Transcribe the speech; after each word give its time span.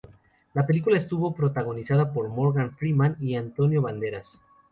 La 0.55 0.65
película 0.65 0.97
estuvo 0.97 1.31
protagonizada 1.35 2.11
por 2.11 2.27
Morgan 2.27 2.75
Freeman 2.75 3.17
y 3.19 3.35
Antonio 3.35 3.83
Banderas. 3.83 4.41